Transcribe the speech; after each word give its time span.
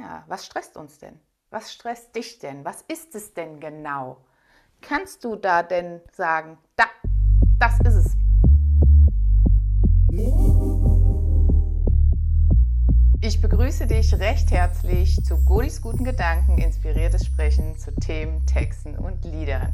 Ja, 0.00 0.24
was 0.26 0.44
stresst 0.44 0.76
uns 0.76 0.98
denn? 0.98 1.20
Was 1.50 1.72
stresst 1.72 2.16
dich 2.16 2.40
denn? 2.40 2.64
Was 2.64 2.82
ist 2.88 3.14
es 3.14 3.32
denn 3.32 3.60
genau? 3.60 4.16
Kannst 4.80 5.22
du 5.22 5.36
da 5.36 5.62
denn 5.62 6.00
sagen, 6.10 6.58
da, 6.74 6.86
das 7.60 7.78
ist 7.80 7.94
es? 7.94 8.16
Ich 13.20 13.40
begrüße 13.40 13.86
dich 13.86 14.12
recht 14.14 14.50
herzlich 14.50 15.24
zu 15.24 15.36
Godis 15.44 15.80
guten 15.80 16.02
Gedanken, 16.02 16.58
inspiriertes 16.58 17.24
Sprechen 17.24 17.78
zu 17.78 17.94
Themen, 17.94 18.44
Texten 18.46 18.98
und 18.98 19.24
Liedern. 19.24 19.72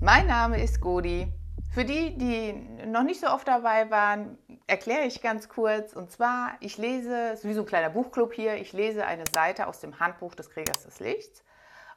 Mein 0.00 0.26
Name 0.26 0.62
ist 0.62 0.78
Godi. 0.82 1.32
Für 1.70 1.84
die, 1.84 2.16
die 2.16 2.52
noch 2.86 3.02
nicht 3.02 3.20
so 3.20 3.28
oft 3.28 3.46
dabei 3.46 3.90
waren, 3.90 4.38
erkläre 4.66 5.04
ich 5.04 5.20
ganz 5.20 5.48
kurz. 5.48 5.92
Und 5.92 6.10
zwar, 6.10 6.56
ich 6.60 6.78
lese, 6.78 7.30
es 7.32 7.40
ist 7.40 7.48
wie 7.48 7.52
so 7.52 7.60
ein 7.62 7.66
kleiner 7.66 7.90
Buchclub 7.90 8.32
hier, 8.32 8.56
ich 8.56 8.72
lese 8.72 9.06
eine 9.06 9.24
Seite 9.32 9.66
aus 9.66 9.80
dem 9.80 10.00
Handbuch 10.00 10.34
des 10.34 10.50
Kriegers 10.50 10.84
des 10.84 10.98
Lichts 10.98 11.44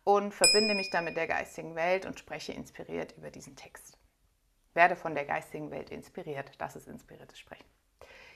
und 0.03 0.33
verbinde 0.33 0.75
mich 0.75 0.89
dann 0.91 1.05
mit 1.05 1.15
der 1.15 1.27
geistigen 1.27 1.75
Welt 1.75 2.05
und 2.05 2.19
spreche 2.19 2.53
inspiriert 2.53 3.13
über 3.17 3.31
diesen 3.31 3.55
Text. 3.55 3.97
Werde 4.73 4.95
von 4.95 5.15
der 5.15 5.25
geistigen 5.25 5.71
Welt 5.71 5.89
inspiriert. 5.89 6.51
Das 6.59 6.75
ist 6.75 6.87
inspiriertes 6.87 7.39
Sprechen. 7.39 7.65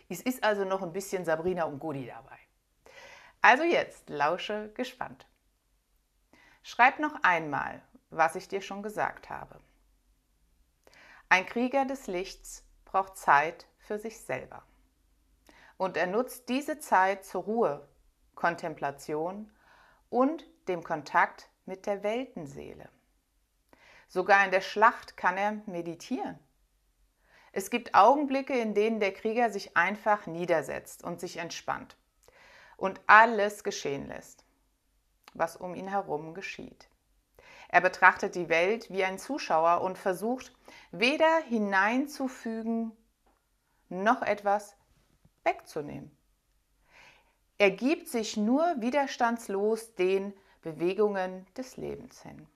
Es 0.10 0.22
ist 0.22 0.44
also 0.44 0.66
noch 0.66 0.84
ein 0.84 0.94
bisschen 0.94 1.26
Sabrina 1.26 1.66
und 1.66 1.80
Gudi 1.80 2.06
dabei. 2.06 2.38
Also 3.42 3.64
jetzt, 3.64 4.10
lausche 4.10 4.72
gespannt. 4.74 5.28
Schreib 6.64 7.00
noch 7.00 7.16
einmal, 7.24 7.82
was 8.10 8.36
ich 8.36 8.48
dir 8.48 8.62
schon 8.62 8.84
gesagt 8.84 9.30
habe. 9.30 9.60
Ein 11.30 11.46
Krieger 11.46 11.86
des 11.86 12.08
Lichts 12.08 12.64
braucht 12.86 13.18
Zeit 13.18 13.68
für 13.80 13.98
sich 13.98 14.20
selber. 14.20 14.64
Und 15.78 15.98
er 15.98 16.08
nutzt 16.08 16.50
diese 16.50 16.80
Zeit 16.80 17.26
zur 17.26 17.44
Ruhe, 17.44 17.88
Kontemplation 18.36 19.52
und 20.10 20.46
dem 20.68 20.84
Kontakt 20.84 21.50
mit 21.66 21.88
der 21.88 22.04
Weltenseele. 22.04 22.90
Sogar 24.08 24.46
in 24.46 24.52
der 24.52 24.62
Schlacht 24.62 25.18
kann 25.18 25.38
er 25.38 25.54
meditieren. 25.66 26.40
Es 27.52 27.70
gibt 27.70 27.96
Augenblicke, 27.96 28.58
in 28.58 28.74
denen 28.74 29.00
der 29.00 29.14
Krieger 29.14 29.50
sich 29.50 29.76
einfach 29.76 30.28
niedersetzt 30.28 31.04
und 31.04 31.20
sich 31.20 31.38
entspannt 31.38 31.98
und 32.78 33.02
alles 33.08 33.64
geschehen 33.64 34.08
lässt, 34.08 34.44
was 35.34 35.56
um 35.56 35.74
ihn 35.74 35.88
herum 35.88 36.34
geschieht. 36.34 36.90
Er 37.70 37.82
betrachtet 37.82 38.36
die 38.36 38.50
Welt 38.50 38.90
wie 38.90 39.04
ein 39.04 39.20
Zuschauer 39.20 39.82
und 39.82 39.98
versucht 39.98 40.54
weder 40.92 41.38
hineinzufügen 41.48 42.92
noch 43.90 44.22
etwas 44.22 44.76
wegzunehmen. 45.44 46.16
Er 47.58 47.72
gibt 47.72 48.10
sich 48.10 48.36
nur 48.36 48.64
widerstandslos 48.80 49.96
den 49.96 50.34
Bewegungen 50.62 51.46
des 51.56 51.78
Lebens 51.78 52.22
hin. 52.22 52.48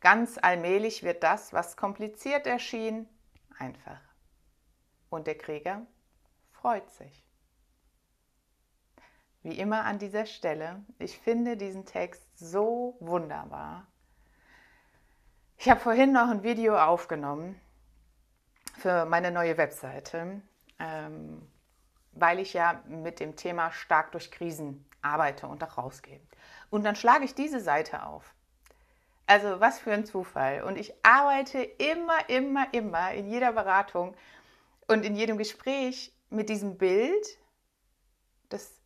Ganz 0.00 0.38
allmählich 0.40 1.02
wird 1.02 1.22
das, 1.22 1.52
was 1.52 1.76
kompliziert 1.76 2.46
erschien, 2.46 3.08
einfach. 3.58 4.00
Und 5.10 5.26
der 5.26 5.36
Krieger 5.36 5.86
freut 6.50 6.90
sich. 6.90 7.24
Wie 9.42 9.58
immer 9.58 9.84
an 9.84 9.98
dieser 9.98 10.26
Stelle, 10.26 10.84
ich 10.98 11.18
finde 11.18 11.56
diesen 11.56 11.86
Text 11.86 12.26
so 12.38 12.96
wunderbar. 13.00 13.89
Ich 15.62 15.68
habe 15.68 15.78
vorhin 15.78 16.10
noch 16.10 16.30
ein 16.30 16.42
Video 16.42 16.74
aufgenommen 16.74 17.60
für 18.78 19.04
meine 19.04 19.30
neue 19.30 19.58
Webseite, 19.58 20.40
ähm, 20.78 21.46
weil 22.12 22.38
ich 22.38 22.54
ja 22.54 22.82
mit 22.88 23.20
dem 23.20 23.36
Thema 23.36 23.70
stark 23.70 24.10
durch 24.12 24.30
Krisen 24.30 24.86
arbeite 25.02 25.46
und 25.48 25.62
auch 25.62 25.76
rausgehe. 25.76 26.18
Und 26.70 26.82
dann 26.84 26.96
schlage 26.96 27.26
ich 27.26 27.34
diese 27.34 27.60
Seite 27.60 28.06
auf. 28.06 28.34
Also 29.26 29.60
was 29.60 29.78
für 29.78 29.92
ein 29.92 30.06
Zufall. 30.06 30.62
Und 30.62 30.78
ich 30.78 30.94
arbeite 31.04 31.62
immer, 31.62 32.30
immer, 32.30 32.72
immer 32.72 33.12
in 33.12 33.28
jeder 33.28 33.52
Beratung 33.52 34.16
und 34.88 35.04
in 35.04 35.14
jedem 35.14 35.36
Gespräch 35.36 36.10
mit 36.30 36.48
diesem 36.48 36.78
Bild, 36.78 37.38
das 38.48 38.80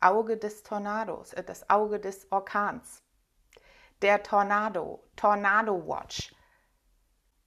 Auge 0.00 0.36
des 0.36 0.64
Tornados, 0.64 1.32
äh, 1.34 1.44
das 1.44 1.70
Auge 1.70 2.00
des 2.00 2.26
Orkans, 2.32 3.04
der 4.02 4.22
Tornado, 4.22 5.04
Tornado 5.16 5.86
Watch. 5.86 6.34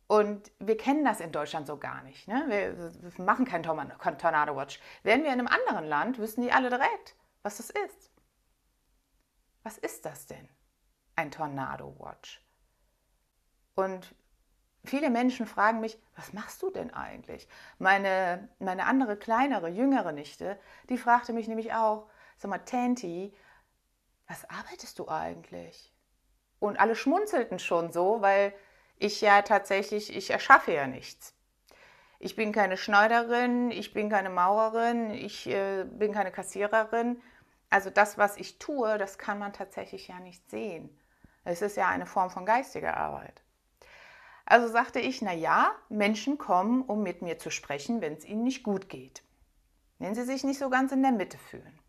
Und 0.08 0.52
wir 0.60 0.76
kennen 0.76 1.06
das 1.06 1.22
in 1.22 1.32
Deutschland 1.32 1.68
so 1.68 1.78
gar 1.78 2.04
nicht. 2.04 2.28
Ne? 2.28 2.44
Wir, 2.48 2.94
wir 3.16 3.26
machen 3.26 3.46
keinen 3.46 3.64
Tornado 3.64 4.56
Watch. 4.58 4.80
Wären 5.04 5.24
wir 5.24 5.32
in 5.32 5.40
einem 5.40 5.48
anderen 5.48 5.86
Land, 5.86 6.18
wüssten 6.18 6.42
die 6.42 6.52
alle 6.52 6.70
direkt, 6.70 7.16
was 7.44 7.58
das 7.58 7.70
ist. 7.70 8.12
Was 9.64 9.78
ist 9.78 10.06
das 10.06 10.28
denn? 10.28 10.50
Ein 11.16 11.32
Tornado 11.32 11.96
Watch. 12.00 12.46
Und 13.76 14.14
viele 14.84 15.10
Menschen 15.10 15.46
fragen 15.46 15.80
mich, 15.80 15.98
was 16.16 16.34
machst 16.34 16.62
du 16.62 16.72
denn 16.72 16.94
eigentlich? 16.94 17.48
Meine, 17.80 18.50
meine 18.60 18.88
andere, 18.88 19.16
kleinere, 19.16 19.70
jüngere 19.70 20.12
Nichte, 20.12 20.60
die 20.90 20.98
fragte 20.98 21.32
mich 21.32 21.48
nämlich 21.48 21.74
auch, 21.74 22.10
sag 22.38 22.50
mal, 22.50 22.58
Tanti, 22.60 23.34
was 24.28 24.50
arbeitest 24.50 25.00
du 25.00 25.08
eigentlich? 25.08 25.94
Und 26.62 26.80
alle 26.80 26.96
schmunzelten 26.96 27.58
schon 27.58 27.92
so, 27.92 28.22
weil 28.22 28.54
ich 29.00 29.20
ja 29.20 29.42
tatsächlich, 29.42 30.16
ich 30.16 30.30
erschaffe 30.30 30.72
ja 30.72 30.86
nichts. 30.86 31.34
Ich 32.20 32.36
bin 32.36 32.52
keine 32.52 32.78
Schneiderin, 32.78 33.72
ich 33.72 33.94
bin 33.94 34.12
keine 34.12 34.30
Maurerin, 34.30 35.10
ich 35.10 35.48
äh, 35.48 35.86
bin 35.86 36.14
keine 36.14 36.32
Kassiererin. 36.32 37.20
Also 37.72 37.90
das, 37.90 38.20
was 38.20 38.38
ich 38.38 38.60
tue, 38.60 39.00
das 39.00 39.18
kann 39.18 39.40
man 39.40 39.54
tatsächlich 39.54 40.08
ja 40.08 40.20
nicht 40.20 40.48
sehen. 40.52 40.96
Es 41.46 41.64
ist 41.64 41.78
ja 41.78 41.88
eine 41.88 42.06
Form 42.06 42.30
von 42.30 42.46
geistiger 42.46 42.96
Arbeit. 42.96 43.42
Also 44.46 44.68
sagte 44.68 45.00
ich, 45.00 45.24
na 45.24 45.34
ja, 45.34 45.72
Menschen 45.90 46.38
kommen, 46.38 46.84
um 46.84 47.02
mit 47.02 47.24
mir 47.24 47.40
zu 47.40 47.50
sprechen, 47.50 48.02
wenn 48.02 48.14
es 48.14 48.26
ihnen 48.26 48.44
nicht 48.44 48.62
gut 48.62 48.88
geht. 48.88 49.24
Wenn 49.98 50.14
sie 50.14 50.26
sich 50.26 50.44
nicht 50.44 50.60
so 50.60 50.70
ganz 50.70 50.92
in 50.92 51.02
der 51.02 51.12
Mitte 51.12 51.40
fühlen. 51.40 51.80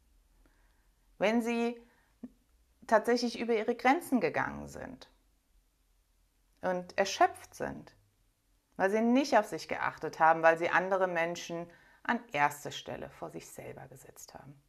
Wenn 1.19 1.43
sie 1.43 1.79
tatsächlich 2.93 3.41
über 3.41 3.55
ihre 3.55 3.75
Grenzen 3.75 4.21
gegangen 4.21 4.69
sind 4.69 5.11
und 6.61 6.99
erschöpft 6.99 7.55
sind, 7.55 7.97
weil 8.77 8.91
sie 8.91 9.01
nicht 9.01 9.39
auf 9.39 9.47
sich 9.47 9.67
geachtet 9.67 10.21
haben, 10.21 10.43
weil 10.43 10.59
sie 10.59 10.69
andere 10.69 11.07
Menschen 11.07 11.71
an 12.03 12.21
erste 12.33 12.71
Stelle 12.71 13.09
vor 13.09 13.31
sich 13.31 13.49
selber 13.49 13.89
gesetzt 13.89 14.35
haben. 14.35 14.61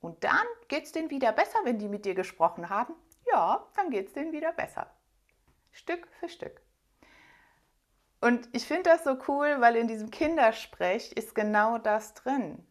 Und 0.00 0.24
dann 0.24 0.46
geht 0.68 0.84
es 0.84 0.92
denen 0.92 1.08
wieder 1.08 1.32
besser, 1.32 1.58
wenn 1.64 1.78
die 1.78 1.88
mit 1.88 2.04
dir 2.04 2.14
gesprochen 2.14 2.68
haben. 2.68 2.94
Ja, 3.32 3.66
dann 3.76 3.88
geht 3.88 4.08
es 4.08 4.12
denen 4.12 4.32
wieder 4.32 4.52
besser. 4.52 4.94
Stück 5.70 6.06
für 6.20 6.28
Stück. 6.28 6.60
Und 8.20 8.46
ich 8.52 8.66
finde 8.66 8.90
das 8.90 9.04
so 9.04 9.16
cool, 9.26 9.56
weil 9.60 9.76
in 9.76 9.88
diesem 9.88 10.10
Kindersprech 10.10 11.12
ist 11.12 11.34
genau 11.34 11.78
das 11.78 12.12
drin. 12.12 12.66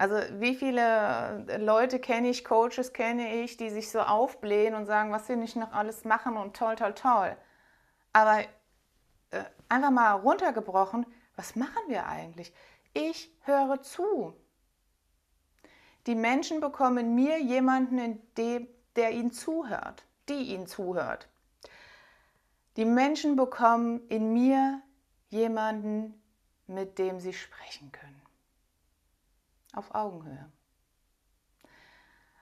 Also 0.00 0.14
wie 0.40 0.54
viele 0.54 1.44
Leute 1.58 1.98
kenne 1.98 2.30
ich, 2.30 2.42
Coaches 2.42 2.94
kenne 2.94 3.42
ich, 3.42 3.58
die 3.58 3.68
sich 3.68 3.90
so 3.90 4.00
aufblähen 4.00 4.74
und 4.74 4.86
sagen, 4.86 5.12
was 5.12 5.26
sie 5.26 5.36
nicht 5.36 5.56
noch 5.56 5.72
alles 5.72 6.06
machen 6.06 6.38
und 6.38 6.56
toll, 6.56 6.74
toll, 6.74 6.94
toll. 6.94 7.36
Aber 8.14 8.40
äh, 9.30 9.44
einfach 9.68 9.90
mal 9.90 10.12
runtergebrochen, 10.12 11.04
was 11.36 11.54
machen 11.54 11.82
wir 11.88 12.06
eigentlich? 12.06 12.50
Ich 12.94 13.30
höre 13.42 13.82
zu. 13.82 14.32
Die 16.06 16.14
Menschen 16.14 16.62
bekommen 16.62 17.14
mir 17.14 17.38
jemanden, 17.38 18.22
dem, 18.38 18.68
der 18.96 19.10
ihnen 19.10 19.32
zuhört, 19.32 20.06
die 20.30 20.54
ihnen 20.54 20.66
zuhört. 20.66 21.28
Die 22.78 22.86
Menschen 22.86 23.36
bekommen 23.36 24.08
in 24.08 24.32
mir 24.32 24.80
jemanden, 25.28 26.22
mit 26.66 26.98
dem 26.98 27.20
sie 27.20 27.34
sprechen 27.34 27.92
können 27.92 28.19
auf 29.74 29.94
Augenhöhe. 29.94 30.50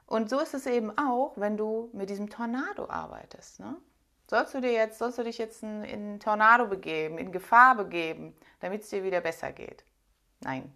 Und 0.06 0.30
so 0.30 0.40
ist 0.40 0.54
es 0.54 0.66
eben 0.66 0.96
auch, 0.96 1.34
wenn 1.36 1.56
du 1.56 1.90
mit 1.92 2.08
diesem 2.08 2.30
Tornado 2.30 2.88
arbeitest. 2.88 3.60
Ne? 3.60 3.76
Sollst 4.26 4.54
du 4.54 4.60
dir 4.60 4.72
jetzt, 4.72 4.98
sollst 4.98 5.18
du 5.18 5.22
dich 5.22 5.36
jetzt 5.36 5.62
in, 5.62 5.84
in 5.84 6.20
Tornado 6.20 6.66
begeben, 6.66 7.18
in 7.18 7.30
Gefahr 7.30 7.76
begeben, 7.76 8.34
damit 8.60 8.82
es 8.82 8.88
dir 8.88 9.04
wieder 9.04 9.20
besser 9.20 9.52
geht? 9.52 9.84
Nein. 10.40 10.72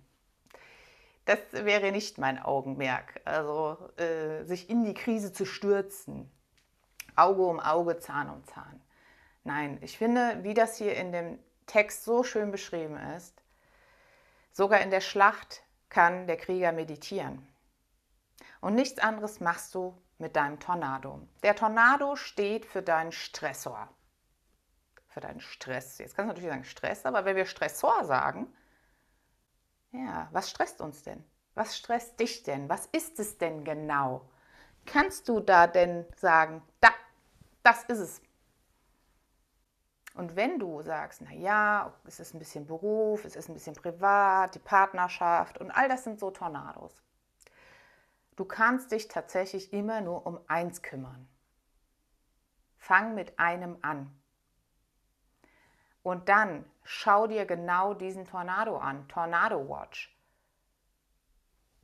Das 1.25 1.39
wäre 1.53 1.93
nicht 1.93 2.19
mein 2.19 2.43
Augenmerk. 2.43 3.21
Also 3.25 3.79
äh, 3.97 4.45
sich 4.45 4.69
in 4.69 4.85
die 4.85 4.95
Krise 4.95 5.33
zu 5.33 5.47
stürzen. 5.47 6.31
Auge 7.15 7.43
um 7.43 7.61
Auge, 7.61 7.99
Zahn 7.99 8.29
um 8.29 8.45
Zahn. 8.45 8.83
Nein, 9.45 9.79
ich 9.83 9.99
finde, 9.99 10.39
wie 10.43 10.55
das 10.55 10.77
hier 10.77 10.95
in 10.97 11.13
dem 11.13 11.39
Text 11.67 12.05
so 12.05 12.23
schön 12.23 12.51
beschrieben 12.51 12.97
ist, 13.17 13.43
sogar 14.53 14.81
in 14.81 14.91
der 14.91 15.01
Schlacht 15.01 15.63
kann 15.93 16.27
der 16.27 16.39
Krieger 16.39 16.73
meditieren. 16.73 17.47
Und 18.63 18.75
nichts 18.75 18.99
anderes 18.99 19.41
machst 19.41 19.75
du 19.75 19.95
mit 20.17 20.37
deinem 20.37 20.59
Tornado. 20.59 21.21
Der 21.43 21.55
Tornado 21.55 22.17
steht 22.17 22.65
für 22.65 22.83
deinen 22.83 23.13
Stressor. 23.13 23.89
Für 25.09 25.21
deinen 25.21 25.41
Stress. 25.41 25.99
Jetzt 25.99 26.17
kannst 26.17 26.29
du 26.29 26.29
natürlich 26.29 26.49
sagen 26.49 26.65
Stress, 26.65 27.05
aber 27.05 27.27
wenn 27.27 27.37
wir 27.37 27.45
Stressor 27.45 28.05
sagen, 28.07 28.51
ja, 29.91 30.29
was 30.33 30.49
stresst 30.49 30.81
uns 30.81 31.03
denn? 31.03 31.23
Was 31.55 31.77
stresst 31.77 32.19
dich 32.19 32.43
denn? 32.43 32.71
Was 32.71 32.87
ist 32.87 33.21
es 33.21 33.37
denn 33.37 33.63
genau? 33.63 34.31
Kannst 34.87 35.29
du 35.29 35.41
da 35.41 35.67
denn 35.67 36.07
sagen, 36.17 36.63
da, 36.81 36.89
das 37.63 37.85
ist 37.85 37.99
es? 37.99 38.23
Und 40.15 40.37
wenn 40.37 40.59
du 40.59 40.83
sagst, 40.83 41.23
na 41.23 41.33
ja, 41.33 41.93
es 42.05 42.21
ist 42.21 42.35
ein 42.35 42.39
bisschen 42.39 42.67
Beruf, 42.67 43.25
es 43.25 43.35
ist 43.35 43.49
ein 43.49 43.55
bisschen 43.55 43.75
privat, 43.75 44.55
die 44.55 44.59
Partnerschaft 44.59 45.59
und 45.59 45.71
all 45.71 45.89
das 45.89 46.05
sind 46.05 46.21
so 46.21 46.31
Tornados. 46.31 47.03
Du 48.37 48.45
kannst 48.45 48.93
dich 48.93 49.09
tatsächlich 49.09 49.73
immer 49.73 50.01
nur 50.01 50.27
um 50.27 50.39
eins 50.49 50.83
kümmern. 50.83 51.29
Fang 52.77 53.15
mit 53.15 53.39
einem 53.39 53.77
an. 53.83 54.11
Und 56.03 56.29
dann 56.29 56.65
schau 56.83 57.27
dir 57.27 57.47
genau 57.47 57.95
diesen 57.95 58.25
Tornado 58.25 58.77
an, 58.77 59.07
Tornado 59.09 59.69
Watch. 59.69 60.17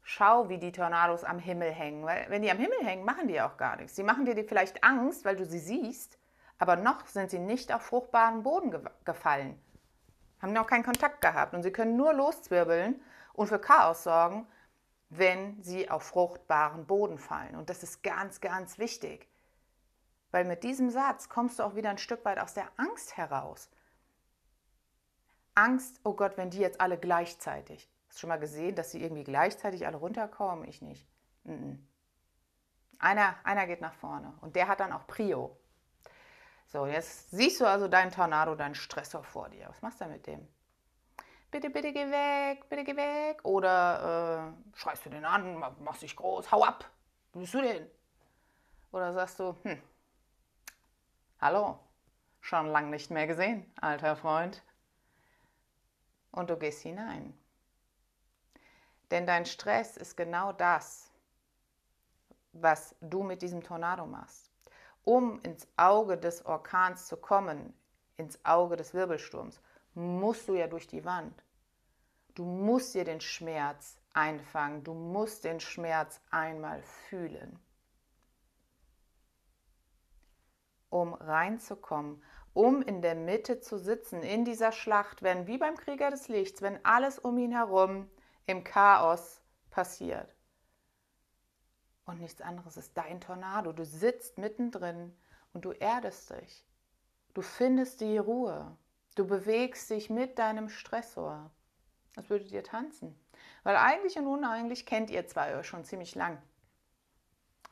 Schau, 0.02 0.48
wie 0.48 0.58
die 0.58 0.72
Tornados 0.72 1.22
am 1.22 1.38
Himmel 1.38 1.70
hängen. 1.70 2.04
Weil 2.04 2.26
wenn 2.28 2.42
die 2.42 2.50
am 2.50 2.58
Himmel 2.58 2.78
hängen, 2.82 3.04
machen 3.04 3.28
die 3.28 3.40
auch 3.40 3.56
gar 3.58 3.76
nichts. 3.76 3.94
Sie 3.94 4.02
machen 4.02 4.24
dir 4.24 4.42
vielleicht 4.44 4.82
Angst, 4.82 5.24
weil 5.24 5.36
du 5.36 5.44
sie 5.44 5.58
siehst, 5.58 6.18
aber 6.58 6.76
noch 6.76 7.06
sind 7.06 7.30
sie 7.30 7.38
nicht 7.38 7.72
auf 7.72 7.82
fruchtbaren 7.82 8.42
Boden 8.42 8.70
ge 8.70 8.80
gefallen. 9.04 9.60
Haben 10.40 10.52
noch 10.52 10.66
keinen 10.66 10.84
Kontakt 10.84 11.20
gehabt 11.20 11.54
und 11.54 11.62
sie 11.62 11.72
können 11.72 11.96
nur 11.96 12.12
loszwirbeln 12.12 13.00
und 13.32 13.48
für 13.48 13.58
Chaos 13.58 14.04
sorgen, 14.04 14.46
wenn 15.10 15.62
sie 15.62 15.90
auf 15.90 16.02
fruchtbaren 16.02 16.86
Boden 16.86 17.18
fallen. 17.18 17.56
Und 17.56 17.70
das 17.70 17.82
ist 17.82 18.02
ganz, 18.02 18.40
ganz 18.40 18.78
wichtig. 18.78 19.28
Weil 20.30 20.44
mit 20.44 20.64
diesem 20.64 20.90
Satz 20.90 21.28
kommst 21.28 21.58
du 21.58 21.62
auch 21.62 21.74
wieder 21.74 21.90
ein 21.90 21.98
Stück 21.98 22.24
weit 22.24 22.38
aus 22.38 22.54
der 22.54 22.68
Angst 22.76 23.16
heraus. 23.16 23.70
Angst, 25.54 26.00
oh 26.04 26.12
Gott, 26.12 26.36
wenn 26.36 26.50
die 26.50 26.58
jetzt 26.58 26.80
alle 26.80 26.98
gleichzeitig. 26.98 27.90
Hast 28.08 28.18
du 28.18 28.20
schon 28.20 28.28
mal 28.28 28.38
gesehen, 28.38 28.74
dass 28.74 28.90
sie 28.90 29.02
irgendwie 29.02 29.24
gleichzeitig 29.24 29.86
alle 29.86 29.96
runterkommen? 29.96 30.68
Ich 30.68 30.82
nicht. 30.82 31.08
Einer, 32.98 33.34
einer 33.44 33.66
geht 33.66 33.80
nach 33.80 33.94
vorne 33.94 34.34
und 34.40 34.54
der 34.56 34.68
hat 34.68 34.80
dann 34.80 34.92
auch 34.92 35.06
Prio. 35.06 35.56
So, 36.70 36.84
jetzt 36.84 37.30
siehst 37.30 37.62
du 37.62 37.66
also 37.66 37.88
deinen 37.88 38.10
Tornado, 38.10 38.54
deinen 38.54 38.74
Stressor 38.74 39.24
vor 39.24 39.48
dir. 39.48 39.66
Was 39.70 39.80
machst 39.80 40.02
du 40.02 40.04
mit 40.04 40.26
dem? 40.26 40.46
Bitte, 41.50 41.70
bitte 41.70 41.94
geh 41.94 42.10
weg, 42.10 42.68
bitte 42.68 42.84
geh 42.84 42.94
weg. 42.94 43.42
Oder 43.42 44.52
äh, 44.74 44.78
schreist 44.78 45.06
du 45.06 45.10
den 45.10 45.24
an, 45.24 45.58
machst 45.80 46.02
dich 46.02 46.14
groß, 46.14 46.52
hau 46.52 46.62
ab. 46.62 46.84
Wo 47.32 47.40
bist 47.40 47.54
du 47.54 47.62
denn? 47.62 47.90
Oder 48.92 49.14
sagst 49.14 49.40
du, 49.40 49.56
hm, 49.62 49.82
hallo, 51.40 51.78
schon 52.42 52.66
lange 52.66 52.90
nicht 52.90 53.10
mehr 53.10 53.26
gesehen, 53.26 53.72
alter 53.80 54.14
Freund. 54.14 54.62
Und 56.32 56.50
du 56.50 56.58
gehst 56.58 56.82
hinein. 56.82 57.32
Denn 59.10 59.24
dein 59.24 59.46
Stress 59.46 59.96
ist 59.96 60.18
genau 60.18 60.52
das, 60.52 61.10
was 62.52 62.94
du 63.00 63.22
mit 63.22 63.40
diesem 63.40 63.62
Tornado 63.62 64.04
machst 64.04 64.47
um 65.08 65.40
ins 65.40 65.66
Auge 65.78 66.18
des 66.18 66.44
Orkans 66.44 67.06
zu 67.06 67.16
kommen, 67.16 67.72
ins 68.18 68.44
Auge 68.44 68.76
des 68.76 68.92
Wirbelsturms, 68.92 69.58
musst 69.94 70.46
du 70.46 70.54
ja 70.54 70.66
durch 70.66 70.86
die 70.86 71.06
Wand. 71.06 71.42
Du 72.34 72.44
musst 72.44 72.94
dir 72.94 73.04
den 73.04 73.22
Schmerz 73.22 73.98
einfangen, 74.12 74.84
du 74.84 74.92
musst 74.92 75.44
den 75.44 75.60
Schmerz 75.60 76.20
einmal 76.30 76.82
fühlen. 76.82 77.58
Um 80.90 81.14
reinzukommen, 81.14 82.22
um 82.52 82.82
in 82.82 83.00
der 83.00 83.14
Mitte 83.14 83.60
zu 83.60 83.78
sitzen, 83.78 84.22
in 84.22 84.44
dieser 84.44 84.72
Schlacht, 84.72 85.22
wenn 85.22 85.46
wie 85.46 85.56
beim 85.56 85.76
Krieger 85.76 86.10
des 86.10 86.28
Lichts, 86.28 86.60
wenn 86.60 86.84
alles 86.84 87.18
um 87.18 87.38
ihn 87.38 87.52
herum 87.52 88.10
im 88.44 88.62
Chaos 88.62 89.40
passiert. 89.70 90.37
Und 92.08 92.20
nichts 92.20 92.40
anderes 92.40 92.78
ist 92.78 92.96
dein 92.96 93.20
Tornado. 93.20 93.70
Du 93.70 93.84
sitzt 93.84 94.38
mittendrin 94.38 95.14
und 95.52 95.66
du 95.66 95.72
erdest 95.72 96.30
dich. 96.30 96.66
Du 97.34 97.42
findest 97.42 98.00
die 98.00 98.16
Ruhe. 98.16 98.74
Du 99.14 99.26
bewegst 99.26 99.90
dich 99.90 100.08
mit 100.08 100.38
deinem 100.38 100.70
Stressor. 100.70 101.50
Als 102.16 102.30
würdet 102.30 102.50
ihr 102.50 102.64
tanzen. 102.64 103.14
Weil 103.62 103.76
eigentlich 103.76 104.16
und 104.16 104.26
uneigentlich 104.26 104.86
kennt 104.86 105.10
ihr 105.10 105.26
zwei 105.26 105.54
euch 105.54 105.66
schon 105.66 105.84
ziemlich 105.84 106.14
lang. 106.14 106.40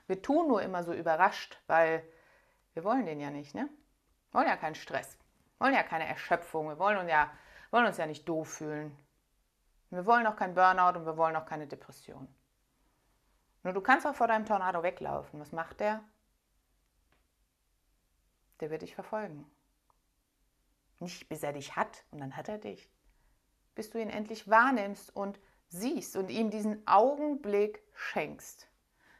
Wir 0.06 0.20
tun 0.20 0.48
nur 0.48 0.60
immer 0.60 0.84
so 0.84 0.92
überrascht, 0.92 1.58
weil 1.66 2.06
wir 2.74 2.84
wollen 2.84 3.06
den 3.06 3.20
ja 3.20 3.30
nicht, 3.30 3.54
ne? 3.54 3.70
Wir 4.32 4.40
wollen 4.40 4.48
ja 4.48 4.56
keinen 4.56 4.74
Stress. 4.74 5.16
Wir 5.56 5.64
wollen 5.64 5.74
ja 5.74 5.82
keine 5.82 6.06
Erschöpfung. 6.06 6.68
Wir 6.68 6.78
wollen 6.78 6.98
uns 6.98 7.10
ja, 7.10 7.32
wollen 7.70 7.86
uns 7.86 7.96
ja 7.96 8.04
nicht 8.04 8.28
doof 8.28 8.50
fühlen. 8.50 8.94
Wir 9.88 10.04
wollen 10.04 10.26
auch 10.26 10.36
kein 10.36 10.52
Burnout 10.52 10.98
und 10.98 11.06
wir 11.06 11.16
wollen 11.16 11.36
auch 11.36 11.46
keine 11.46 11.66
Depression. 11.66 12.28
Nur 13.66 13.72
du 13.72 13.80
kannst 13.80 14.06
auch 14.06 14.14
vor 14.14 14.28
deinem 14.28 14.46
Tornado 14.46 14.84
weglaufen. 14.84 15.40
Was 15.40 15.50
macht 15.50 15.80
der? 15.80 16.04
Der 18.60 18.70
wird 18.70 18.82
dich 18.82 18.94
verfolgen. 18.94 19.44
Nicht 21.00 21.28
bis 21.28 21.42
er 21.42 21.52
dich 21.52 21.74
hat 21.74 22.04
und 22.12 22.20
dann 22.20 22.36
hat 22.36 22.48
er 22.48 22.58
dich. 22.58 22.88
Bis 23.74 23.90
du 23.90 24.00
ihn 24.00 24.08
endlich 24.08 24.48
wahrnimmst 24.48 25.16
und 25.16 25.40
siehst 25.66 26.14
und 26.14 26.30
ihm 26.30 26.50
diesen 26.50 26.86
Augenblick 26.86 27.82
schenkst, 27.92 28.68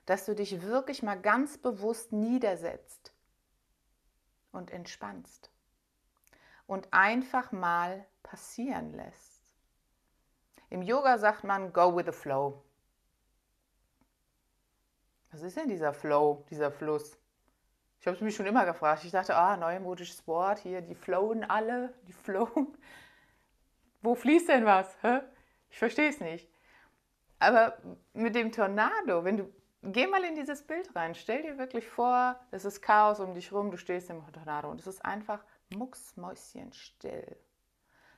dass 0.05 0.27
du 0.27 0.37
dich 0.37 0.63
wirklich 0.63 1.03
mal 1.03 1.21
ganz 1.21 1.59
bewusst 1.59 2.13
niedersetzt 2.13 3.13
und 4.53 4.71
entspannst 4.71 5.51
und 6.69 6.93
einfach 6.93 7.51
mal 7.51 8.07
passieren 8.23 8.93
lässt. 8.93 9.53
Im 10.71 10.83
Yoga 10.83 11.19
sagt 11.19 11.43
man 11.43 11.73
Go 11.73 11.97
with 11.97 12.07
the 12.07 12.13
Flow. 12.13 12.63
Was 15.37 15.43
ist 15.43 15.59
denn 15.59 15.69
dieser 15.69 15.93
Flow, 15.93 16.47
dieser 16.49 16.73
Fluss? 16.73 17.19
Ich 18.01 18.07
habe 18.07 18.17
es 18.17 18.23
mich 18.23 18.35
schon 18.35 18.47
immer 18.47 18.65
gefragt. 18.65 19.05
Ich 19.05 19.11
dachte, 19.11 19.37
ah, 19.37 19.59
neumodisches 19.59 20.27
Wort 20.27 20.61
hier, 20.61 20.81
die 20.81 20.95
flowen 20.95 21.45
alle, 21.45 21.93
die 22.09 22.15
flowen. 22.15 22.69
Wo 24.01 24.15
fließt 24.15 24.49
denn 24.49 24.65
was? 24.65 24.97
Hä? 25.03 25.21
Ich 25.69 25.79
verstehe 25.79 26.09
es 26.09 26.21
nicht. 26.21 26.51
Aber 27.39 27.77
mit 28.15 28.35
dem 28.35 28.51
Tornado, 28.51 29.25
wenn 29.25 29.37
du, 29.37 29.53
geh 29.83 30.07
mal 30.07 30.25
in 30.25 30.37
dieses 30.37 30.67
Bild 30.67 30.97
rein, 30.97 31.15
stell 31.15 31.43
dir 31.43 31.59
wirklich 31.59 31.87
vor, 31.87 32.41
es 32.51 32.65
ist 32.65 32.81
Chaos 32.81 33.21
um 33.21 33.35
dich 33.35 33.53
rum, 33.53 33.71
du 33.71 33.77
stehst 33.77 34.09
im 34.09 34.25
Tornado 34.33 34.71
und 34.71 34.81
es 34.81 34.87
ist 34.87 35.05
einfach 35.05 35.45
mucksmäuschenstill. 35.69 37.37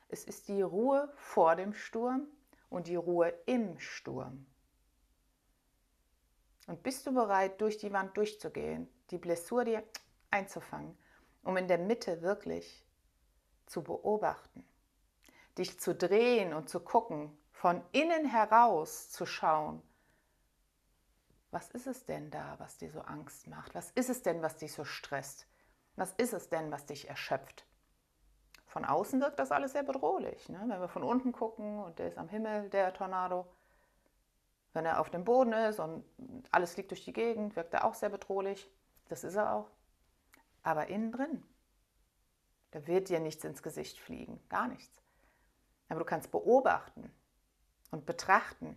Es 0.08 0.22
ist 0.22 0.46
die 0.46 0.62
Ruhe 0.62 1.12
vor 1.16 1.56
dem 1.56 1.72
Sturm 1.72 2.28
und 2.68 2.86
die 2.86 2.94
Ruhe 2.94 3.34
im 3.46 3.76
Sturm. 3.80 4.46
Und 6.68 6.82
bist 6.82 7.06
du 7.06 7.14
bereit, 7.14 7.60
durch 7.62 7.78
die 7.78 7.92
Wand 7.94 8.14
durchzugehen, 8.16 8.88
die 9.10 9.16
Blessur 9.16 9.64
dir 9.64 9.82
einzufangen, 10.30 10.96
um 11.42 11.56
in 11.56 11.66
der 11.66 11.78
Mitte 11.78 12.20
wirklich 12.20 12.84
zu 13.64 13.82
beobachten, 13.82 14.62
dich 15.56 15.80
zu 15.80 15.94
drehen 15.94 16.52
und 16.52 16.68
zu 16.68 16.80
gucken, 16.80 17.36
von 17.52 17.82
innen 17.92 18.26
heraus 18.26 19.08
zu 19.08 19.24
schauen, 19.24 19.82
was 21.50 21.70
ist 21.70 21.86
es 21.86 22.04
denn 22.04 22.30
da, 22.30 22.56
was 22.58 22.76
dir 22.76 22.90
so 22.90 23.00
Angst 23.00 23.46
macht? 23.46 23.74
Was 23.74 23.90
ist 23.92 24.10
es 24.10 24.22
denn, 24.22 24.42
was 24.42 24.58
dich 24.58 24.74
so 24.74 24.84
stresst? 24.84 25.46
Was 25.96 26.12
ist 26.18 26.34
es 26.34 26.50
denn, 26.50 26.70
was 26.70 26.84
dich 26.84 27.08
erschöpft? 27.08 27.64
Von 28.66 28.84
außen 28.84 29.22
wirkt 29.22 29.38
das 29.38 29.50
alles 29.50 29.72
sehr 29.72 29.84
bedrohlich. 29.84 30.50
Ne? 30.50 30.62
Wenn 30.66 30.80
wir 30.80 30.88
von 30.88 31.02
unten 31.02 31.32
gucken 31.32 31.82
und 31.82 31.98
der 31.98 32.08
ist 32.08 32.18
am 32.18 32.28
Himmel, 32.28 32.68
der 32.68 32.92
Tornado, 32.92 33.46
wenn 34.72 34.86
er 34.86 35.00
auf 35.00 35.10
dem 35.10 35.24
Boden 35.24 35.52
ist 35.52 35.80
und 35.80 36.04
alles 36.50 36.76
liegt 36.76 36.90
durch 36.90 37.04
die 37.04 37.12
Gegend, 37.12 37.56
wirkt 37.56 37.74
er 37.74 37.84
auch 37.84 37.94
sehr 37.94 38.10
bedrohlich. 38.10 38.70
Das 39.08 39.24
ist 39.24 39.36
er 39.36 39.54
auch. 39.54 39.70
Aber 40.62 40.88
innen 40.88 41.12
drin, 41.12 41.42
da 42.70 42.86
wird 42.86 43.08
dir 43.08 43.20
nichts 43.20 43.44
ins 43.44 43.62
Gesicht 43.62 43.98
fliegen, 43.98 44.40
gar 44.48 44.68
nichts. 44.68 45.02
Aber 45.88 46.00
du 46.00 46.04
kannst 46.04 46.30
beobachten 46.30 47.10
und 47.90 48.04
betrachten, 48.04 48.76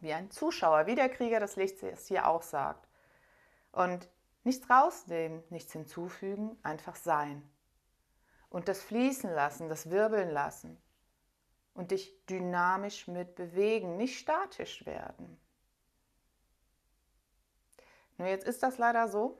wie 0.00 0.12
ein 0.12 0.30
Zuschauer, 0.30 0.86
wie 0.86 0.94
der 0.94 1.08
Krieger 1.08 1.40
des 1.40 1.56
Lichts 1.56 1.82
es 1.82 2.06
hier 2.06 2.28
auch 2.28 2.42
sagt. 2.42 2.86
Und 3.70 4.08
nichts 4.44 4.68
rausnehmen, 4.68 5.42
nichts 5.48 5.72
hinzufügen, 5.72 6.58
einfach 6.62 6.96
sein. 6.96 7.48
Und 8.50 8.68
das 8.68 8.82
fließen 8.82 9.30
lassen, 9.30 9.70
das 9.70 9.88
wirbeln 9.88 10.30
lassen 10.30 10.76
und 11.74 11.90
dich 11.90 12.14
dynamisch 12.26 13.08
mit 13.08 13.34
bewegen, 13.34 13.96
nicht 13.96 14.18
statisch 14.18 14.84
werden. 14.86 15.38
Nur 18.18 18.28
jetzt 18.28 18.46
ist 18.46 18.62
das 18.62 18.78
leider 18.78 19.08
so, 19.08 19.38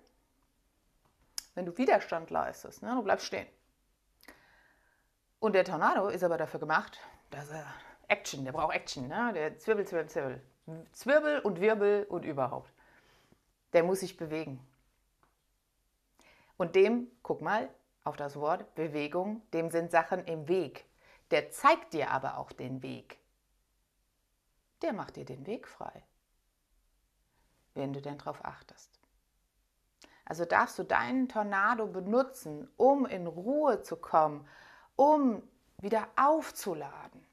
wenn 1.54 1.66
du 1.66 1.76
Widerstand 1.76 2.30
leistest, 2.30 2.82
ne, 2.82 2.94
du 2.94 3.02
bleibst 3.02 3.26
stehen. 3.26 3.46
Und 5.38 5.54
der 5.54 5.64
Tornado 5.64 6.08
ist 6.08 6.22
aber 6.22 6.38
dafür 6.38 6.60
gemacht, 6.60 6.98
dass 7.30 7.50
er 7.50 7.66
Action, 8.08 8.44
der 8.44 8.52
braucht 8.52 8.74
Action, 8.74 9.08
ne? 9.08 9.32
der 9.32 9.58
Zwirbel, 9.58 9.86
Zwirbel, 9.86 10.08
Zwirbel. 10.08 10.42
Zwirbel 10.92 11.40
und 11.40 11.60
Wirbel 11.60 12.04
und 12.04 12.24
überhaupt. 12.24 12.72
Der 13.72 13.82
muss 13.82 14.00
sich 14.00 14.16
bewegen. 14.16 14.64
Und 16.56 16.76
dem, 16.76 17.10
guck 17.22 17.40
mal 17.40 17.68
auf 18.04 18.16
das 18.16 18.36
Wort 18.36 18.74
Bewegung, 18.74 19.42
dem 19.52 19.70
sind 19.70 19.90
Sachen 19.90 20.24
im 20.26 20.46
Weg. 20.46 20.84
Der 21.32 21.50
zeigt 21.50 21.94
dir 21.94 22.10
aber 22.10 22.38
auch 22.38 22.52
den 22.52 22.82
Weg. 22.82 23.18
der 24.82 24.92
macht 24.92 25.16
dir 25.16 25.24
den 25.24 25.46
Weg 25.46 25.66
frei, 25.68 26.04
wenn 27.74 27.92
du 27.92 28.02
denn 28.02 28.18
darauf 28.18 28.44
achtest. 28.44 29.00
Also 30.24 30.44
darfst 30.44 30.78
du 30.78 30.82
deinen 30.82 31.28
Tornado 31.28 31.86
benutzen, 31.86 32.68
um 32.76 33.06
in 33.06 33.26
Ruhe 33.26 33.82
zu 33.82 33.96
kommen, 33.96 34.46
um 34.96 35.42
wieder 35.78 36.08
aufzuladen, 36.16 37.26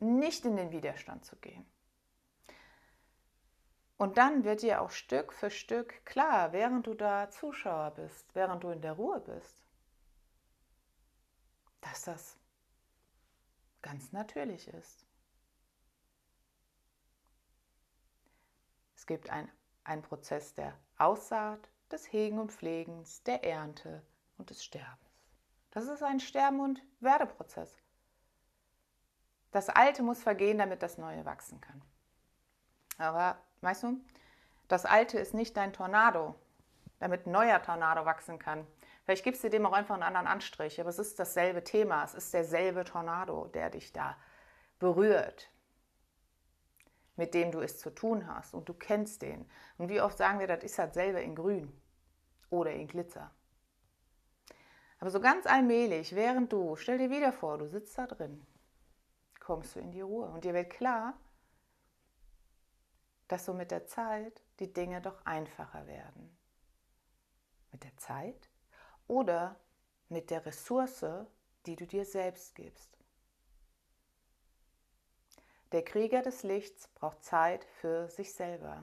nicht 0.00 0.44
in 0.44 0.56
den 0.56 0.72
Widerstand 0.72 1.24
zu 1.24 1.36
gehen. 1.36 1.66
Und 3.98 4.18
dann 4.18 4.44
wird 4.44 4.62
dir 4.62 4.80
auch 4.80 4.90
Stück 4.90 5.32
für 5.32 5.50
Stück 5.50 6.04
klar, 6.04 6.52
während 6.52 6.86
du 6.86 6.94
da 6.94 7.30
Zuschauer 7.30 7.92
bist, 7.92 8.34
während 8.34 8.64
du 8.64 8.70
in 8.70 8.82
der 8.82 8.94
Ruhe 8.94 9.20
bist, 9.20 9.61
dass 11.82 12.02
das 12.02 12.36
ganz 13.82 14.12
natürlich 14.12 14.68
ist. 14.68 15.06
Es 18.96 19.06
gibt 19.06 19.28
einen 19.30 20.02
Prozess 20.02 20.54
der 20.54 20.78
Aussaat, 20.96 21.68
des 21.90 22.10
Hegen 22.10 22.38
und 22.38 22.50
Pflegens, 22.50 23.22
der 23.24 23.44
Ernte 23.44 24.02
und 24.38 24.50
des 24.50 24.64
Sterbens. 24.64 24.98
Das 25.70 25.86
ist 25.86 26.02
ein 26.02 26.20
Sterben- 26.20 26.60
und 26.60 26.82
Werdeprozess. 27.00 27.76
Das 29.50 29.68
Alte 29.68 30.02
muss 30.02 30.22
vergehen, 30.22 30.58
damit 30.58 30.82
das 30.82 30.96
Neue 30.96 31.24
wachsen 31.24 31.60
kann. 31.60 31.82
Aber 32.98 33.38
weißt 33.60 33.82
du, 33.82 34.00
das 34.68 34.86
Alte 34.86 35.18
ist 35.18 35.34
nicht 35.34 35.56
dein 35.56 35.72
Tornado, 35.72 36.34
damit 36.98 37.26
ein 37.26 37.32
neuer 37.32 37.62
Tornado 37.62 38.04
wachsen 38.04 38.38
kann. 38.38 38.66
Vielleicht 39.12 39.24
gibst 39.24 39.44
du 39.44 39.50
dem 39.50 39.66
auch 39.66 39.74
einfach 39.74 39.92
einen 39.92 40.04
anderen 40.04 40.26
Anstrich, 40.26 40.80
aber 40.80 40.88
es 40.88 40.98
ist 40.98 41.18
dasselbe 41.18 41.62
Thema, 41.62 42.02
es 42.02 42.14
ist 42.14 42.32
derselbe 42.32 42.82
Tornado, 42.82 43.46
der 43.48 43.68
dich 43.68 43.92
da 43.92 44.16
berührt, 44.78 45.50
mit 47.16 47.34
dem 47.34 47.52
du 47.52 47.60
es 47.60 47.78
zu 47.78 47.90
tun 47.90 48.26
hast 48.26 48.54
und 48.54 48.70
du 48.70 48.72
kennst 48.72 49.20
den. 49.20 49.46
Und 49.76 49.90
wie 49.90 50.00
oft 50.00 50.16
sagen 50.16 50.38
wir, 50.38 50.46
das 50.46 50.64
ist 50.64 50.76
selber 50.76 51.20
in 51.20 51.34
Grün 51.34 51.78
oder 52.48 52.72
in 52.72 52.88
Glitzer. 52.88 53.30
Aber 54.98 55.10
so 55.10 55.20
ganz 55.20 55.44
allmählich, 55.44 56.14
während 56.14 56.50
du, 56.50 56.76
stell 56.76 56.96
dir 56.96 57.10
wieder 57.10 57.34
vor, 57.34 57.58
du 57.58 57.68
sitzt 57.68 57.98
da 57.98 58.06
drin, 58.06 58.46
kommst 59.40 59.76
du 59.76 59.80
in 59.80 59.90
die 59.90 60.00
Ruhe 60.00 60.30
und 60.30 60.44
dir 60.44 60.54
wird 60.54 60.70
klar, 60.70 61.20
dass 63.28 63.44
so 63.44 63.52
mit 63.52 63.72
der 63.72 63.84
Zeit 63.84 64.42
die 64.58 64.72
Dinge 64.72 65.02
doch 65.02 65.26
einfacher 65.26 65.86
werden. 65.86 66.34
Mit 67.72 67.84
der 67.84 67.94
Zeit 67.98 68.48
oder 69.12 69.56
mit 70.08 70.30
der 70.30 70.46
Ressource, 70.46 71.04
die 71.66 71.76
du 71.76 71.86
dir 71.86 72.06
selbst 72.06 72.54
gibst. 72.54 72.96
Der 75.72 75.84
Krieger 75.84 76.22
des 76.22 76.42
Lichts 76.42 76.88
braucht 76.88 77.22
Zeit 77.22 77.66
für 77.80 78.08
sich 78.08 78.32
selber. 78.32 78.82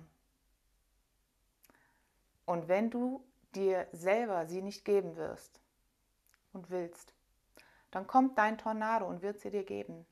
Und 2.45 2.67
wenn 2.67 2.91
du 2.91 3.25
dir 3.55 3.87
selber 3.91 4.45
sie 4.45 4.61
nicht 4.61 4.85
geben 4.85 5.15
wirst 5.15 5.59
und 6.53 6.69
willst, 6.69 7.15
dann 7.89 8.05
kommt 8.05 8.37
dein 8.37 8.59
Tornado 8.59 9.07
und 9.07 9.23
wird 9.23 9.39
sie 9.39 9.49
dir 9.49 9.63
geben. 9.63 10.05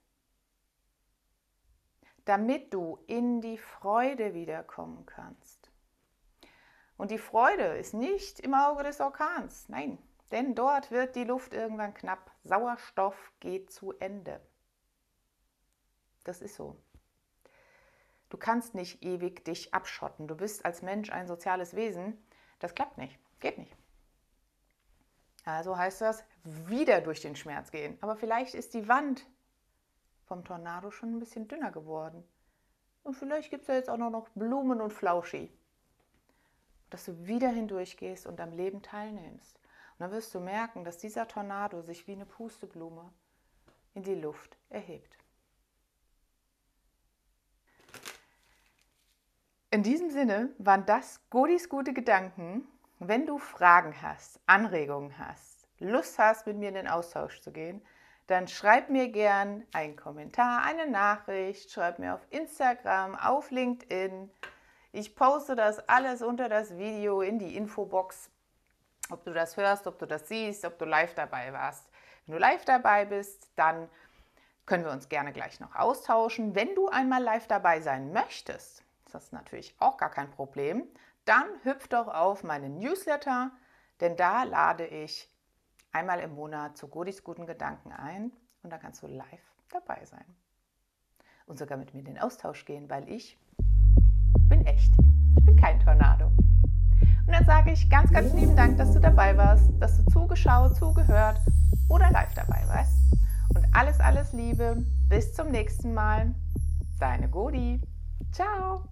Damit 2.26 2.74
du 2.74 3.00
in 3.06 3.40
die 3.42 3.60
Freude 3.60 4.34
wiederkommen 4.34 5.06
kannst. 5.06 5.57
Und 6.98 7.12
die 7.12 7.18
Freude 7.18 7.78
ist 7.78 7.94
nicht 7.94 8.40
im 8.40 8.54
Auge 8.54 8.84
des 8.84 9.00
Orkans, 9.00 9.70
nein, 9.70 9.98
denn 10.32 10.56
dort 10.56 10.92
wird 10.92 11.16
die 11.16 11.24
Luft 11.24 11.54
irgendwann 11.54 11.94
knapp. 11.94 12.32
Sauerstoff 12.44 13.32
geht 13.40 13.72
zu 13.72 13.94
Ende. 14.00 14.42
Das 16.24 16.42
ist 16.42 16.56
so. 16.56 16.76
Du 18.30 18.38
kannst 18.38 18.76
nicht 18.76 19.04
ewig 19.04 19.46
dich 19.46 19.74
abschotten. 19.74 20.28
Du 20.28 20.36
bist 20.36 20.66
als 20.66 20.82
Mensch 20.82 21.12
ein 21.12 21.28
soziales 21.28 21.76
Wesen. 21.76 22.22
Das 22.60 22.76
klappt 22.76 22.98
nicht. 22.98 23.18
Geht 23.40 23.58
nicht. 23.58 23.76
Also 25.46 25.78
heißt 25.78 26.02
das, 26.02 26.26
wieder 26.44 27.00
durch 27.00 27.22
den 27.22 27.38
Schmerz 27.38 27.72
gehen. 27.72 27.98
Aber 28.02 28.18
vielleicht 28.18 28.54
ist 28.54 28.74
die 28.74 28.90
Wand 28.90 29.26
vom 30.26 30.44
Tornado 30.44 30.92
schon 30.92 31.16
ein 31.16 31.20
bisschen 31.20 31.48
dünner 31.48 31.72
geworden. 31.72 32.28
Und 33.04 33.14
vielleicht 33.14 33.50
gibt 33.50 33.62
es 33.62 33.68
ja 33.70 33.76
jetzt 33.76 33.90
auch 33.90 33.96
noch 33.96 34.28
Blumen 34.36 34.82
und 34.82 34.92
Flauschi. 34.92 35.50
Dass 36.90 37.06
du 37.06 37.26
wieder 37.26 37.50
hindurchgehst 37.50 38.26
und 38.26 38.40
am 38.40 38.54
Leben 38.54 38.82
teilnimmst. 38.82 39.58
Und 39.58 40.00
dann 40.00 40.12
wirst 40.12 40.34
du 40.34 40.40
merken, 40.40 40.84
dass 40.84 40.98
dieser 40.98 41.28
Tornado 41.28 41.82
sich 41.82 42.08
wie 42.08 42.14
eine 42.14 42.26
Pusteblume 42.26 43.12
in 43.94 44.04
die 44.04 44.16
Luft 44.16 44.58
erhebt. 44.70 45.18
In 49.70 49.84
diesem 49.84 50.10
Sinne 50.12 50.50
waren 50.60 50.86
das 50.86 51.20
Godis 51.30 51.68
gute 51.68 51.94
Gedanken. 51.94 52.66
Wenn 53.00 53.26
du 53.26 53.38
Fragen 53.38 54.02
hast, 54.02 54.40
Anregungen 54.46 55.18
hast, 55.20 55.68
Lust 55.80 56.18
hast, 56.18 56.48
mit 56.48 56.58
mir 56.58 56.70
in 56.70 56.76
den 56.76 56.88
Austausch 56.88 57.42
zu 57.42 57.52
gehen, 57.52 57.82
dann 58.28 58.48
schreib 58.48 58.90
mir 58.90 59.10
gern 59.10 59.66
einen 59.74 59.96
Kommentar, 59.96 60.64
eine 60.64 60.90
Nachricht, 60.90 61.72
schreib 61.72 62.00
mir 62.00 62.14
auf 62.14 62.26
Instagram, 62.30 63.16
auf 63.16 63.52
LinkedIn. 63.52 64.30
Ich 64.98 65.16
poste 65.16 65.56
das 65.56 65.78
alles 65.88 66.24
unter 66.24 66.50
das 66.50 66.76
Video 66.76 67.22
in 67.22 67.38
die 67.38 67.56
Infobox, 67.56 68.32
ob 69.12 69.24
du 69.26 69.32
das 69.32 69.56
hörst, 69.56 69.86
ob 69.86 70.00
du 70.00 70.08
das 70.08 70.28
siehst, 70.28 70.66
ob 70.66 70.80
du 70.80 70.86
live 70.86 71.14
dabei 71.14 71.54
warst. 71.54 71.88
Wenn 72.26 72.34
du 72.34 72.42
live 72.42 72.66
dabei 72.66 73.06
bist, 73.06 73.48
dann 73.56 73.90
können 74.66 74.84
wir 74.86 74.92
uns 74.92 75.08
gerne 75.08 75.34
gleich 75.34 75.60
noch 75.60 75.76
austauschen. 75.76 76.56
Wenn 76.56 76.74
du 76.74 76.88
einmal 76.88 77.22
live 77.22 77.46
dabei 77.46 77.80
sein 77.80 78.12
möchtest, 78.12 78.84
das 79.12 79.26
ist 79.26 79.34
natürlich 79.34 79.76
auch 79.78 79.98
gar 79.98 80.10
kein 80.10 80.32
Problem, 80.32 80.88
dann 81.26 81.46
hüpf 81.62 81.88
doch 81.90 82.08
auf 82.08 82.44
meinen 82.44 82.80
Newsletter, 82.80 83.52
denn 84.00 84.16
da 84.16 84.46
lade 84.46 84.88
ich 84.88 85.30
einmal 85.92 86.22
im 86.22 86.34
Monat 86.34 86.76
zu 86.76 86.88
Godis 86.88 87.24
guten 87.24 87.46
Gedanken 87.46 87.92
ein 87.92 88.32
und 88.64 88.72
da 88.72 88.80
kannst 88.80 89.04
du 89.04 89.06
live 89.06 89.54
dabei 89.70 90.04
sein. 90.06 90.26
Und 91.46 91.60
sogar 91.60 91.78
mit 91.78 91.94
mir 91.94 92.00
in 92.00 92.06
den 92.06 92.20
Austausch 92.20 92.66
gehen, 92.66 92.90
weil 92.90 93.08
ich 93.08 93.38
bin 94.50 94.66
echt. 94.66 94.94
Ich 95.38 95.46
bin 95.46 95.56
kein 95.56 95.80
Tornado. 95.80 96.28
Und 96.28 97.34
dann 97.34 97.46
sage 97.46 97.72
ich 97.72 97.90
ganz, 97.90 98.12
ganz 98.12 98.34
lieben 98.34 98.56
Dank, 98.56 98.78
dass 98.78 98.94
du 98.94 99.00
dabei 99.00 99.36
warst, 99.36 99.70
dass 99.80 99.98
du 99.98 100.12
zugeschaut, 100.12 100.76
zugehört 100.78 101.40
oder 101.90 102.10
live 102.12 102.34
dabei 102.34 102.64
warst. 102.68 102.94
Und 103.54 103.66
alles, 103.74 104.00
alles 104.00 104.34
Liebe. 104.34 104.84
Bis 105.10 105.34
zum 105.34 105.52
nächsten 105.52 105.94
Mal. 105.94 106.34
Deine 107.00 107.30
Godi. 107.30 107.82
Ciao. 108.32 108.88